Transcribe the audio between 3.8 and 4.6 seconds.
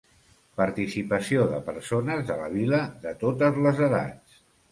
edats.